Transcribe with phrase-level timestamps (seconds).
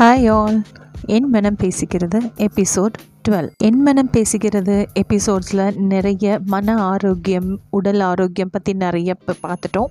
[0.00, 0.62] Hi all
[1.06, 2.94] என் மனம் பேசுகிறது episode
[3.28, 9.90] twelve என் மனம் பேசுகிறது எபிசோட்ஸில் நிறைய மன ஆரோக்கியம் உடல் ஆரோக்கியம் பற்றி நிறைய இப்போ பார்த்துட்டோம்.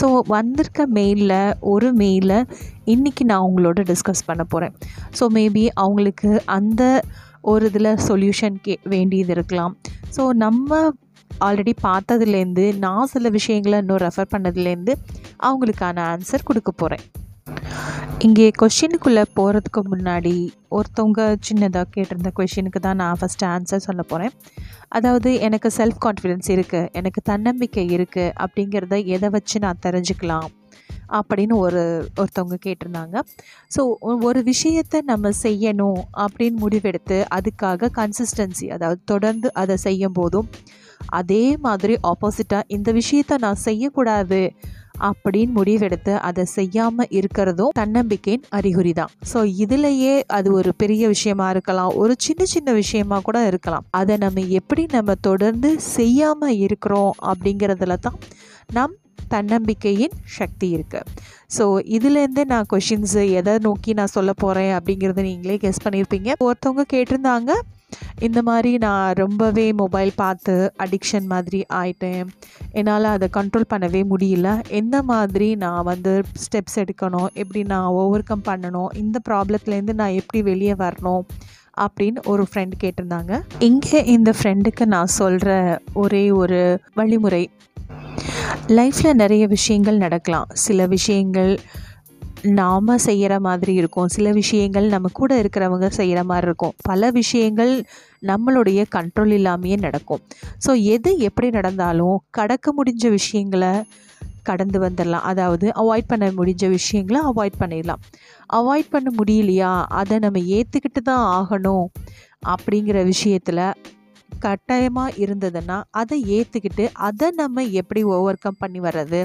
[0.00, 2.44] ஸோ வந்திருக்க மெயிலில் ஒரு மெயிலை
[2.84, 4.74] இன்றைக்கி நான் அவங்களோட டிஸ்கஸ் பண்ண போகிறேன்
[5.20, 7.02] ஸோ மேபி அவங்களுக்கு அந்த
[7.40, 9.76] ஒரு இதில் சொல்யூஷன் கே வேண்டியது இருக்கலாம்.
[10.16, 10.90] ஸோ நம்ம
[11.30, 14.94] ஆல்ரெடி பார்த்ததுலேருந்து நான் சில விஷயங்களை இன்னும் ரெஃபர் பண்ணதுலேருந்து
[15.42, 17.04] அவங்களுக்கான ஆன்சர் கொடுக்க போகிறேன்
[18.22, 20.32] இங்கே கொஷினுக்குள்ளே போகிறதுக்கு முன்னாடி
[20.68, 24.34] ஒருத்தவங்க சின்னதாக கேட்டிருந்த கொஷினுக்கு தான் நான் ஃபஸ்ட்டு ஆன்சர் சொல்ல போகிறேன்
[24.88, 30.48] அதாவது எனக்கு செல்ஃப் கான்ஃபிடென்ஸ் இருக்குது எனக்கு தன்னம்பிக்கை இருக்குது அப்படிங்கிறத எதை வச்சு நான் தெரிஞ்சுக்கலாம்
[31.12, 31.82] அப்படின்னு ஒரு
[32.16, 33.16] ஒருத்தவங்க கேட்டிருந்தாங்க.
[33.76, 33.80] ஸோ
[34.24, 40.50] ஒரு விஷயத்தை நம்ம செய்யணும் அப்படின்னு முடிவெடுத்து அதுக்காக கன்சிஸ்டன்சி அதாவது தொடர்ந்து அதை செய்யும் போதும்
[41.12, 44.40] அதே மாதிரி ஆப்போசிட்டாக இந்த விஷயத்தை நான் செய்யக்கூடாது
[45.08, 51.92] அப்படின்னு முடிவெடுத்து அதை செய்யாமல் இருக்கிறதும் தன்னம்பிக்கையின் அறிகுறி தான் ஸோ இதுலேயே அது ஒரு பெரிய விஷயமா இருக்கலாம்.
[51.94, 53.86] ஒரு சின்ன சின்ன விஷயமா கூட இருக்கலாம்.
[53.90, 58.18] அதை நம்ம எப்படி நம்ம தொடர்ந்து செய்யாமல் இருக்கிறோம் அப்படிங்கிறதுல தான்
[58.72, 58.96] நம்
[59.28, 61.10] தன்னம்பிக்கையின் சக்தி இருக்குது
[61.56, 61.64] ஸோ
[61.96, 67.52] இதுலேருந்தே நான் கொஷின்ஸு எதை நோக்கி நான் சொல்ல போகிறேன் அப்படிங்கிறத நீங்களே கெஸ் பண்ணியிருப்பீங்க ஒருத்தவங்க கேட்டிருந்தாங்க
[68.18, 72.26] இந்த மாதிரி நான் ரொம்பவே மொபைல் பார்த்து அடிக்ஷன் மாதிரி ஆயிட்டேன்.
[72.72, 74.48] என்னால் அதை கண்ட்ரோல் பண்ணவே முடியல.
[74.68, 80.42] எந்த மாதிரி நான் வந்து ஸ்டெப்ஸ் எடுக்கணும் எப்படி நான் ஓவர் கம் பண்ணணும் இந்த ப்ராப்ளத்துலேருந்து நான் எப்படி
[80.42, 81.24] வெளியே வரணும்
[81.80, 83.42] அப்படின்னு ஒரு ஃப்ரெண்ட் கேட்டிருந்தாங்க.
[83.58, 85.50] இங்கே இந்த ஃப்ரெண்டுக்கு நான் சொல்கிற
[85.92, 87.50] ஒரே ஒரு வழிமுறை.
[88.66, 90.48] லைஃப்பில் நிறைய விஷயங்கள் நடக்கலாம்.
[90.52, 91.60] சில விஷயங்கள்
[92.44, 94.08] நாம் செய்கிற மாதிரி இருக்கும்.
[94.08, 96.74] சில விஷயங்கள் நம்ம கூட இருக்கிறவங்க செய்கிற மாதிரி இருக்கும்.
[96.82, 97.84] பல விஷயங்கள்
[98.26, 100.20] நம்மளுடைய கண்ட்ரோல் இல்லாமையே நடக்கும்.
[100.66, 103.82] ஸோ எது எப்படி நடந்தாலும் கடக்க முடிஞ்ச விஷயங்களை
[104.42, 108.02] கடந்து வந்துடலாம் அதாவது அவாய்ட் பண்ண முடிஞ்ச விஷயங்களை அவாய்ட் பண்ணிடலாம்
[108.52, 109.84] அவாய்ட் பண்ண முடியலையா?
[109.86, 111.86] அதை நம்ம ஏற்றுக்கிட்டு தான் ஆகணும்
[112.46, 113.64] அப்படிங்கிற விஷயத்தில்
[114.44, 119.20] கட்டாயமாக இருந்ததுன்னா அதை ஏற்றுக்கிட்டு அதை நம்ம எப்படி ஓவர் கம் பண்ணி வர்றது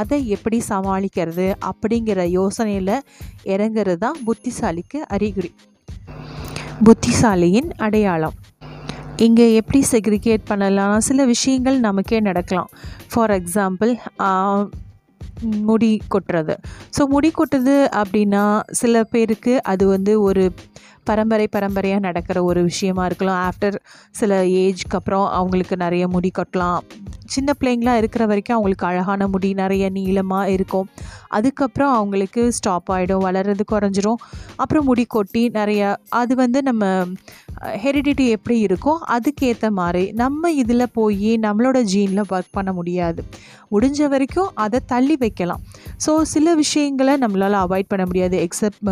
[0.00, 2.94] அதை எப்படி சமாளிக்கிறது அப்படிங்கிற யோசனையில்
[3.54, 5.50] இறங்குறது தான் புத்திசாலிக்கு அறிகுறி.
[6.86, 8.36] புத்திசாலியின் அடையாளம்.
[9.26, 10.98] இங்கே எப்படி செக்ரிகேட் பண்ணலாம்?
[11.06, 12.70] சில விஷயங்கள் நமக்கே நடக்கலாம்.
[13.12, 13.92] ஃபார் எக்ஸாம்பிள்
[15.68, 16.54] முடி கொட்டுறது.
[16.96, 18.44] ஸோ முடி கொட்டுறது அப்படின்னா
[18.80, 20.44] சில பேருக்கு அது வந்து ஒரு
[21.10, 23.40] பரம்பரை பரம்பரையாக நடக்கிற ஒரு விஷயமா இருக்கலாம்.
[23.48, 23.76] ஆஃப்டர்
[24.20, 26.80] சில ஏஜ்க்கு அப்புறம் அவங்களுக்கு நிறைய முடி கொட்டலாம்.
[27.34, 30.86] சின்ன பிள்ளைங்களாக இருக்கிற வரைக்கும் அவங்களுக்கு அழகான முடி நிறைய நீளமாக இருக்கும்.
[31.36, 34.20] அதுக்கப்புறம் அவங்களுக்கு ஸ்டாப் ஆகிடும் வளர்கிறது குறைஞ்சிரும்.
[34.62, 35.82] அப்புறம் முடி கொட்டி நிறைய
[36.20, 36.84] அது வந்து நம்ம
[37.82, 43.20] ஹெரிடிட்டி எப்படி இருக்கோ அதுக்கேற்ற மாதிரி நம்ம இதில் போய் நம்மளோட ஜீனில் ஒர்க் பண்ண முடியாது.
[43.72, 45.62] முடிஞ்ச வரைக்கும் அதை தள்ளி வைக்கலாம்.
[46.04, 48.36] ஸோ சில விஷயங்களை நம்மளால் அவாய்ட் பண்ண முடியாது.
[48.46, 48.82] எக்ஸப்ட்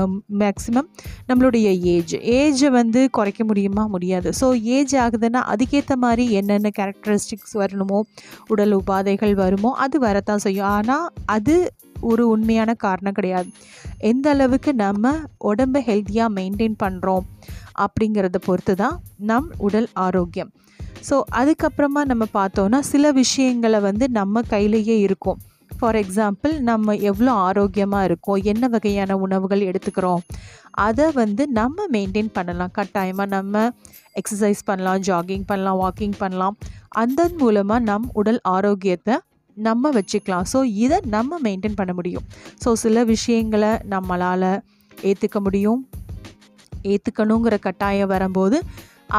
[0.42, 0.88] மேக்ஸிமம்
[1.30, 3.86] நம்மளுடைய ஏஜ் ஏஜை வந்து குறைக்க முடியுமா?
[3.86, 4.30] முடியாது.
[4.40, 8.00] ஸோ ஏஜ் ஆகுதுன்னா அதுக்கேற்ற மாதிரி என்னென்ன கேரக்டரிஸ்டிக்ஸ் வரணுமோ
[8.48, 10.66] உடல் உபாதைகள் வருமோ அது வரத்தான் செய்யும்.
[10.66, 13.48] ஆனால் அது ஒரு உண்மையான காரணம் கிடையாது.
[13.98, 17.26] எந்த அளவுக்கு நம்ம உடம்பை ஹெல்த்தியாக மெயின்டைன் பண்ணுறோம்
[17.78, 20.52] அப்படிங்கிறத பொறுத்து தான் நம் உடல் ஆரோக்கியம்.
[21.10, 25.38] ஸோ அதுக்கப்புறமா நம்ம பார்த்தோன்னா சில விஷயங்களை வந்து நம்ம கையிலேயே இருக்கும்.
[25.70, 30.22] ஃபார் எக்ஸாம்பிள் நம்ம எவ்வளோ ஆரோக்கியமாக இருக்கோம் என்ன வகையான உணவுகள் எடுத்துக்கிறோம்
[30.86, 32.72] அதை வந்து நம்ம மெயின்டைன் பண்ணலாம்.
[32.78, 33.64] கட்டாயமாக நம்ம
[34.20, 36.56] எக்ஸசைஸ் பண்ணலாம் ஜாகிங் பண்ணலாம் வாக்கிங் பண்ணலாம்.
[37.02, 39.16] அதன் மூலமாக நம் உடல் ஆரோக்கியத்தை
[39.56, 40.46] நம்ம வச்சுக்கலாம்.
[40.52, 42.26] ஸோ இதை நம்ம மெயின்டைன் பண்ண முடியும்.
[42.64, 44.50] ஸோ சில விஷயங்களை நம்மளால்
[45.10, 45.80] ஏற்றுக்க முடியும்.
[46.92, 48.58] ஏற்றுக்கணுங்கிற கட்டாயம் வரும்போது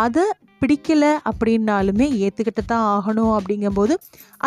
[0.03, 0.25] அதை
[0.61, 3.93] பிடிக்கல அப்படின்னாலுமே ஏற்றுக்கிட்டு தான் ஆகணும் அப்படிங்கும்போது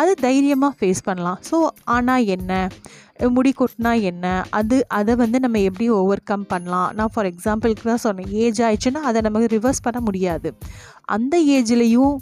[0.01, 1.39] அது தைரியமாக ஃபேஸ் பண்ணலாம்.
[1.49, 1.57] ஸோ
[1.95, 2.51] ஆனால் என்ன?
[3.35, 4.25] முடி கொட்டினா என்ன?
[4.59, 6.89] அது அதை வந்து நம்ம எப்படி ஓவர் கம் பண்ணலாம்?
[6.97, 8.31] நான் ஃபார் எக்ஸாம்பிளுக்கு தான் சொன்னேன்.
[8.43, 10.51] ஏஜ் ஆயிடுச்சுன்னா அதை நமக்கு ரிவர்ஸ் பண்ண முடியாது.
[11.15, 12.15] அந்த ஏஜ்லேயும்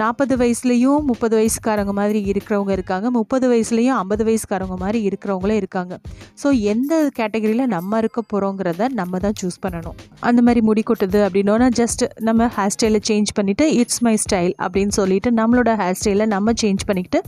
[0.00, 3.06] நாற்பது வயசுலேயும் முப்பது வயசுக்காரங்க மாதிரி இருக்கிறவங்க இருக்காங்க.
[3.18, 5.94] முப்பது வயசுலேயும் ஐம்பது வயசுக்காரங்க மாதிரி இருக்கிறவங்களும் இருக்காங்க.
[6.42, 9.96] ஸோ எந்த கேட்டகரியில் நம்ம இருக்க போகிறோங்கிறத நம்ம தான் சூஸ் பண்ணணும்.
[10.28, 14.94] அந்த மாதிரி முடி கொட்டுது அப்படின்னோன்னா ஜஸ்ட் நம்ம ஹேர் ஸ்டைலை சேஞ்ச் பண்ணிவிட்டு இட்ஸ் மை ஸ்டைல் அப்படின்னு
[15.00, 17.22] சொல்லிட்டு நம்மளோட ஹேர் ஸ்டைலை நம்ம சேஞ்ச் பண்ணிக்கிட்டு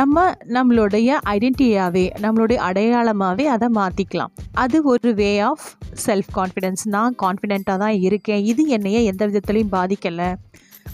[0.00, 0.26] நம்ம
[0.56, 4.32] நம்மளுடைய ஐடென்டிட்டியாகவே நம்மளுடைய அடையாளமாகவே அதை மாற்றிக்கலாம்
[4.64, 5.66] அது ஒரு வே ஆஃப்
[6.06, 8.44] செல்ஃப் கான்ஃபிடென்ஸ் நான் கான்ஃபிடெண்ட்டாக தான் இருக்கேன்.
[8.52, 10.30] இது என்னைய எந்த விதத்துலையும் பாதிக்கலை.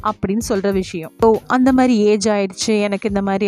[0.08, 1.12] அப்படின்னு சொல்கிற விஷயம்.
[1.22, 3.46] ஸோ அந்த மாதிரி ஏஜ் ஆயிடுச்சு எனக்கு இந்த மாதிரி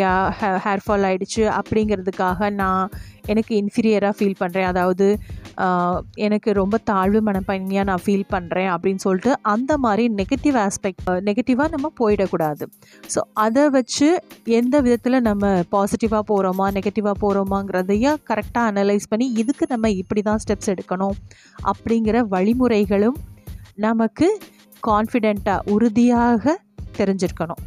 [0.64, 2.84] ஹேர் ஃபால் ஆயிடுச்சு அப்படிங்கிறதுக்காக நான்
[3.32, 5.06] எனக்கு இன்ஃபீரியராக ஃபீல் பண்ணுறேன் அதாவது
[6.26, 11.90] எனக்கு ரொம்ப தாழ்வு மனப்பான்மையாக நான் ஃபீல் பண்ணுறேன் அப்படின்னு சொல்லிட்டு அந்த மாதிரி நெகட்டிவ் ஆஸ்பெக்ட் நெகட்டிவாக நம்ம
[12.00, 12.64] போயிடக்கூடாது.
[13.14, 14.08] ஸோ அதை வச்சு
[14.60, 20.72] எந்த விதத்தில் நம்ம பாசிட்டிவாக போகிறோமா நெகட்டிவாக போகிறோமாங்கிறதையும் கரெக்டாக அனலைஸ் பண்ணி இதுக்கு நம்ம இப்படி தான் ஸ்டெப்ஸ்
[20.74, 21.16] எடுக்கணும்
[21.72, 23.18] அப்படிங்கிற வழிமுறைகளும்
[23.86, 24.26] நமக்கு
[24.86, 26.58] கான்ஃபிடெண்ட்டாக உறுதியாக
[26.98, 27.62] தெரிஞ்சிருக்கணும்.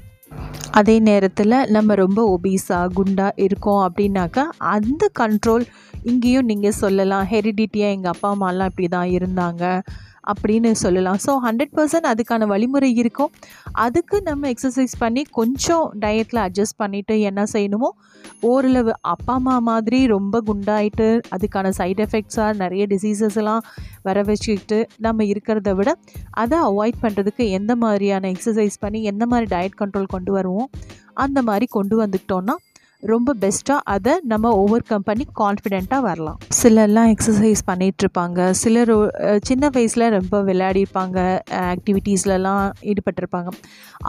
[0.72, 5.66] அதே நேரத்தில் நம்ம ரொம்ப ஒபீஸாக குண்டாக இருக்கோம் அப்படின்னாக்கா அந்த கண்ட்ரோல்
[6.04, 7.26] இங்கேயும் நீங்கள் சொல்லலாம்.
[7.32, 9.82] ஹெரிடிட்டியாக எங்கள் அப்பா அம்மாலாம் இப்படி தான் இருந்தாங்க.
[10.32, 11.20] அப்படின்னு சொல்லலாம்.
[11.26, 13.32] ஸோ ஹண்ட்ரட் பர்சன்ட் அதுக்கான வழிமுறை இருக்கும்.
[13.86, 17.90] அதுக்கு நம்ம எக்ஸசைஸ் பண்ணி கொஞ்சம் டயட்டில் அட்ஜஸ்ட் பண்ணிவிட்டு என்ன செய்யணுமோ
[18.52, 23.64] ஓரளவு அப்பா அம்மா மாதிரி ரொம்ப குண்டாயிட்டு அதுக்கான சைட் எஃபெக்ட்ஸாக நிறைய டிசீசஸ் எல்லாம்
[24.02, 25.90] வர வச்சுக்கிட்டு நம்ம இருக்கிறத விட
[26.44, 30.70] அதை அவாய்ட் பண்ணுறதுக்கு எந்த மாதிரியான எக்ஸசைஸ் பண்ணி எந்த மாதிரி டயட் கண்ட்ரோல் கொண்டு வருவோம்
[31.26, 32.56] அந்த மாதிரி கொண்டு வந்துக்கிட்டோன்னா
[33.12, 36.38] ரொம்ப பெஸ்ட்டாக அதை நம்ம ஓவர் கம் பண்ணி கான்ஃபிடெண்ட்டாக வரலாம்.
[36.62, 38.94] சிலர்லாம் எக்ஸசைஸ் பண்ணிகிட்ருப்பாங்க சிலர்
[39.50, 41.18] சின்ன வயசில் ரொம்ப விளையாடிருப்பாங்க.
[41.74, 43.52] ஆக்டிவிட்டீஸ்லலாம் ஈடுபட்டிருப்பாங்க.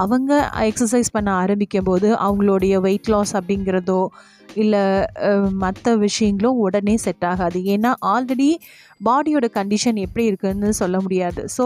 [0.05, 0.33] அவங்க
[0.71, 4.01] எக்ஸசைஸ் பண்ண ஆரம்பிக்கும் போது அவங்களுடைய வெயிட் லாஸ் அப்படிங்கிறதோ
[4.63, 4.83] இல்லை
[5.65, 7.59] மற்ற விஷயங்களும் உடனே செட் ஆகாது.
[7.75, 8.49] ஏன்னா ஆல்ரெடி
[9.07, 11.41] பாடியோட கண்டிஷன் எப்படி இருக்குதுன்னு சொல்ல முடியாது.
[11.57, 11.65] ஸோ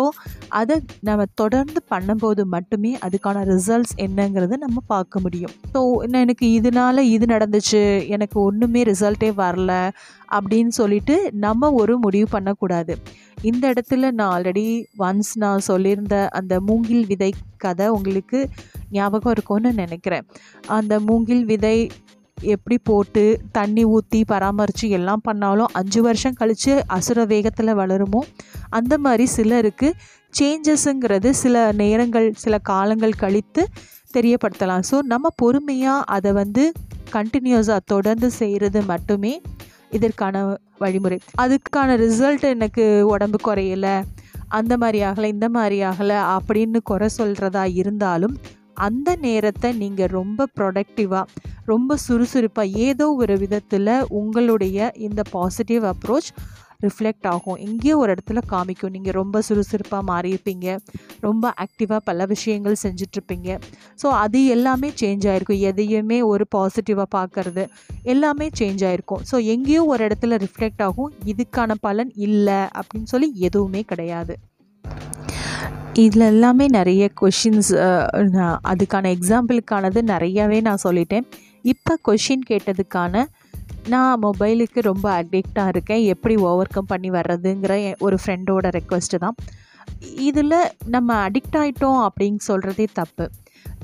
[0.61, 0.77] அதை
[1.09, 5.55] நம்ம தொடர்ந்து பண்ணும்போது மட்டுமே அதுக்கான ரிசல்ட்ஸ் என்னங்கிறத நம்ம பார்க்க முடியும்.
[5.75, 5.83] ஸோ
[6.23, 7.83] எனக்கு இதனால இது நடந்துச்சு
[8.17, 9.73] எனக்கு ஒன்றுமே ரிசல்ட்டே வரல
[10.37, 11.17] அப்படின்னு சொல்லிட்டு
[11.47, 12.95] நம்ம ஒரு முடிவு பண்ணக்கூடாது.
[13.49, 14.65] இந்த இடத்துல நான் ஆல்ரெடி
[15.07, 17.31] ஒன்ஸ் நான் சொல்லியிருந்த அந்த மூங்கில் விதை
[17.65, 18.39] கதை உங்களுக்கு
[18.97, 20.27] ஞாபகம் இருக்கும்னு நினைக்கிறேன்.
[20.79, 21.77] அந்த மூங்கில் விதை
[22.55, 23.23] எப்படி போட்டு
[23.53, 28.21] தண்ணி ஊற்றி பராமரித்து எல்லாம் பண்ணாலும் அஞ்சு வருஷம் கழித்து அசுர வேகத்தில் வளருமோ
[28.71, 29.89] அந்த மாதிரி சிலருக்கு
[30.35, 33.63] சேஞ்சஸுங்கிறது சில நேரங்கள் சில காலங்கள் கழித்து
[34.15, 34.85] தெரியப்படுத்தலாம்.
[34.91, 36.65] ஸோ நம்ம பொறுமையாக அதை வந்து
[37.13, 39.35] கண்டினியூஸாக தொடர்ந்து செய்கிறது மட்டுமே
[39.91, 40.43] இதற்கான
[40.79, 41.19] வழிமுறை.
[41.43, 43.95] அதுக்கான ரிசல்ட் எனக்கு உடம்பு குறையலை
[44.49, 48.35] அந்த மாதிரி ஆகலை இந்த மாதிரி ஆகலை அப்படின்னு குறை சொல்கிறதா இருந்தாலும்
[48.87, 51.27] அந்த நேரத்தை நீங்கள் ரொம்ப ப்ரொடக்டிவாக
[51.73, 56.31] ரொம்ப சுறுசுறுப்பாக ஏதோ ஒரு விதத்தில் உங்களுடைய இந்த பாசிட்டிவ் அப்ரோச்
[56.85, 57.59] ரிஃப்ளெக்ட் ஆகும்.
[57.67, 58.93] எங்கேயோ ஒரு இடத்துல காமிக்கும்.
[58.97, 60.67] நீங்கள் ரொம்ப சுறுசுறுப்பாக மாறியிருப்பீங்க.
[61.27, 63.49] ரொம்ப ஆக்டிவாக பல விஷயங்கள் செஞ்சிட்ருப்பீங்க
[64.03, 67.65] ஸோ அது எல்லாமே சேஞ்ச் ஆகிருக்கும் எதையுமே ஒரு பாசிட்டிவாக பார்க்குறது
[68.13, 71.13] எல்லாமே சேஞ்ச் ஆகிருக்கும் ஸோ எங்கேயோ ஒரு இடத்துல ரிஃப்ளெக்ட் ஆகும்.
[71.33, 74.37] இதுக்கான பலன் இல்லை அப்படின்னு சொல்லி எதுவுமே கிடையாது.
[76.03, 77.71] இதில் எல்லாமே நிறைய கொஷின்ஸ்
[78.73, 81.27] அதுக்கான எக்ஸாம்பிளுக்கானது நிறையாவே நான் சொல்லிட்டேன்.
[81.65, 83.25] இப்போ கொஷின் கேட்டதுக்கான
[83.89, 86.03] நான் மொபைலுக்கு ரொம்ப அடிக்டாக இருக்கேன்.
[86.05, 89.37] எப்படி ஓவர் கம் பண்ணி வர்றதுங்கிற என் ஒரு ஃப்ரெண்டோட ரெக்வஸ்ட்டு தான்.
[90.29, 93.27] இதில் நம்ம அடிக்ட் ஆகிட்டோம் அப்படின்னு சொல்கிறதே தப்பு.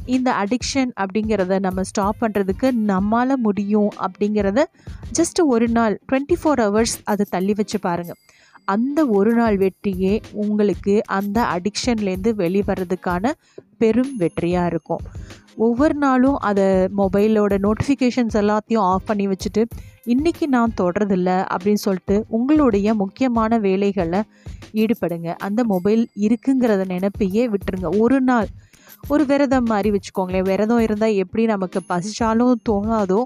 [0.06, 4.62] இந்த அடிக்ஷன் அப்படிங்கிறத நம்ம ஸ்டாப் பண்ணுறதுக்கு நம்மால் முடியும் அப்படிங்கிறத
[5.12, 8.20] ஜஸ்ட் ஒரு நாள் டுவெண்ட்டி ஃபோர் ஹவர்ஸ் அதை தள்ளி வச்சு பாருங்கள்
[8.66, 13.32] அந்த ஒரு நாள் வெற்றியே உங்களுக்கு அந்த அடிக்ஷன்லேருந்து வெளிவரதுக்கான
[13.78, 15.02] பெரும் வெற்றியாக இருக்கும்.
[15.56, 16.64] ஒவ்வொரு நாளும் அதை
[16.98, 19.62] மொபைலோட நோட்டிஃபிகேஷன்ஸ் எல்லாத்தையும் ஆஃப் பண்ணி வச்சுட்டு
[20.06, 24.20] இன்றைக்கி நான் தொடரதில்ல அப்படின்னு சொல்லிட்டு உங்களுடைய முக்கியமான வேலைகளை
[24.72, 25.28] ஈடுபடுங்க.
[25.46, 27.88] அந்த மொபைல் இருக்குங்கிறத நினப்பையே விட்டுருங்க.
[27.98, 28.46] ஒரு நாள்
[29.08, 30.48] ஒரு விரதம் மாதிரி வச்சுக்கோங்களேன்.
[30.50, 33.20] விரதம் இருந்தால் எப்படி நமக்கு பசிச்சாலும் தோணாதோ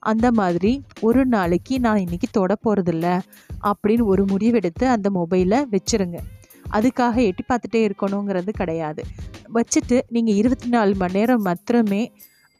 [0.00, 3.20] அந்த மாதிரி ஒரு நாளைக்கு நான் இன்றைக்கி தொட போகிறதில்ல
[3.70, 6.18] அப்படின்னு ஒரு முடிவெடுத்து அந்த மொபைலை வச்சுருங்க.
[6.72, 9.02] அதுக்காக எட்டி பார்த்துட்டே இருக்கணுங்கிறது கிடையாது.
[9.54, 12.12] வச்சுட்டு நீங்கள் இருபத்தி நாலு மணி நேரம் மாத்திரமே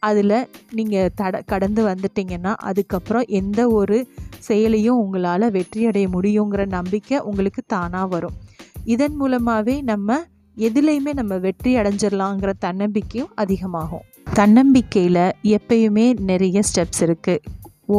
[0.02, 4.08] அதில் நீங்கள் தட கடந்து வந்துட்டீங்கன்னா அதுக்கப்புறம் எந்த ஒரு
[4.38, 8.36] செயலையும் உங்களால் வெற்றி அடைய முடியுங்கிற நம்பிக்கை உங்களுக்கு தானாக வரும்.
[8.84, 10.18] இதன் மூலமாகவே நம்ம
[10.56, 14.06] எதுலேயுமே நம்ம வெற்றி அடைஞ்சிடலாங்கிற தன்னம்பிக்கையும் அதிகமாகும்.
[14.26, 15.24] தன்னம்பிக்கையில்
[15.56, 17.42] எப்பயுமே நிறைய ஸ்டெப்ஸ் இருக்குது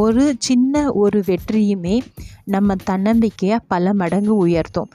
[0.00, 1.96] ஒரு சின்ன ஒரு வெற்றியுமே
[2.44, 4.90] நம்ம தன்னம்பிக்கையை பல மடங்கு உயர்த்தும்.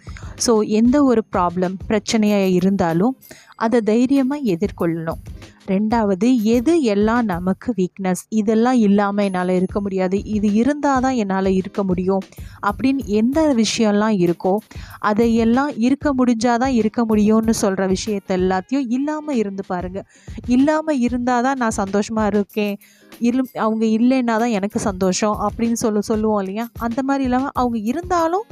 [0.46, 3.14] ஸோ எந்த ஒரு ப்ராப்ளம் பிரச்சனையாக இருந்தாலும்
[3.66, 5.22] அதை தைரியமாக எதிர்கொள்ளணும்.
[5.72, 10.18] ரெண்டாவது எது எல்லாம் நமக்கு வீக்னஸ் இதெல்லாம் இல்லாமல் என்னால் இருக்க முடியாது.
[10.36, 12.24] இது இருந்தால் தான் என்னால் இருக்க முடியும்.
[12.68, 14.54] அப்படின்னு எந்த விஷயம்லாம் இருக்கோ
[15.10, 20.06] அதையெல்லாம் இருக்க முடிஞ்சாதான் இருக்க முடியும்னு சொல்கிற விஷயத்த எல்லாத்தையும் இல்லாமல் இருந்து பாருங்கள்
[20.56, 22.76] இல்லாமல் இருந்தால் தான் நான் சந்தோஷமாக இருக்கேன்.
[23.28, 26.68] இரு அவங்க இல்லைன்னா தான் எனக்கு சந்தோஷம் அப்படின்னு சொல்ல சொல்லுவோம் இல்லையா?
[26.88, 28.48] அந்த மாதிரி இல்லாமல் அவங்க இருந்தாலும்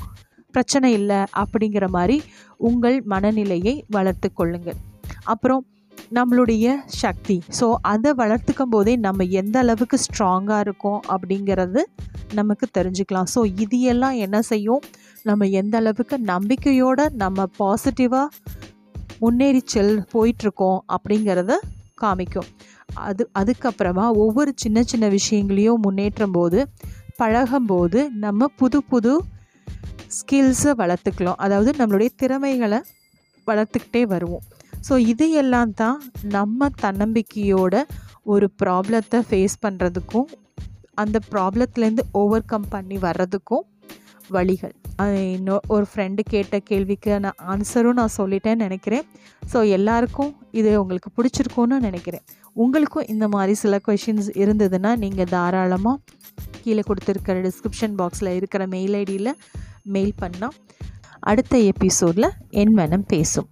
[0.54, 2.18] பிரச்சனை இல்லை அப்படிங்கிற மாதிரி
[2.68, 4.78] உங்கள் மனநிலையை வளர்த்து கொள்ளுங்கள்.
[5.34, 5.64] அப்புறம்
[6.12, 7.44] நம்மளுடைய சக்தி.
[7.60, 11.84] ஸோ அதை வளர்த்துக்கும் போதே நம்ம எந்த அளவுக்கு ஸ்ட்ராங்காக இருக்கோம் அப்படிங்கிறது
[12.34, 13.30] நமக்கு தெரிஞ்சுக்கலாம்.
[13.36, 14.82] ஸோ இது எல்லாம் என்ன செய்யும்?
[15.24, 18.28] நம்ம எந்த அளவுக்கு நம்பிக்கையோடு நம்ம பாசிட்டிவாக
[19.20, 21.54] முன்னேறி செல் போயிட்டுருக்கோம் அப்படிங்கிறத
[22.02, 22.50] காமிக்கும்.
[22.94, 26.68] அது அதுக்கப்புறமா ஒவ்வொரு சின்ன சின்ன விஷயங்களையும் முன்னேற்றும் போது
[27.18, 29.14] பழகும்போது நம்ம புது புது
[30.18, 31.36] ஸ்கில்ஸை வளர்த்துக்கலாம்.
[31.38, 32.82] அதாவது நம்மளுடைய திறமைகளை
[33.48, 34.44] வளர்த்துக்கிட்டே வருவோம்.
[34.86, 36.00] ஸோ இது எல்லாம் தான்
[36.36, 37.76] நம்ம தன்னம்பிக்கையோட
[38.34, 40.28] ஒரு ப்ராப்ளத்தை ஃபேஸ் பண்ணுறதுக்கும்
[41.02, 43.66] அந்த ப்ராப்ளத்துலேருந்து ஓவர் கம் பண்ணி வர்றதுக்கும்
[44.36, 44.74] வழிகள்.
[45.36, 49.06] இன்னும் ஒரு ஃப்ரெண்டு கேட்ட கேள்விக்கு நான் ஆன்சரும் நான் சொல்லிட்டேன்னு நினைக்கிறேன்.
[49.52, 52.24] ஸோ எல்லாருக்கும் இது உங்களுக்கு பிடிச்சிருக்கும்னு நினைக்கிறேன்.
[52.64, 55.98] உங்களுக்கும் இந்த மாதிரி சில கொஷின்ஸ் இருந்ததுன்னா நீங்கள் தாராளமாக
[56.62, 59.34] கீழே கொடுத்துருக்கிற டிஸ்கிரிப்ஷன் பாக்ஸில் இருக்கிற மெயில் ஐடியில்
[59.96, 60.56] மெயில் பண்ணால்
[61.32, 62.32] அடுத்த எபிசோடில்
[62.64, 63.50] என் மனம் பேசும்.